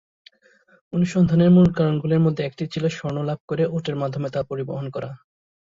অনুসন্ধানের 0.93 1.49
মূল 1.51 1.67
কারণগুলির 1.77 2.25
মধ্যে 2.25 2.43
একটি 2.45 2.63
ছিল 2.73 2.83
স্বর্ণ 2.89 3.17
লাভ 3.29 3.39
করে 3.49 3.63
উটের 3.75 3.95
মাধ্যমে 3.95 4.27
তা 4.29 4.41
পরিবহন 4.49 4.85
করা। 4.95 5.09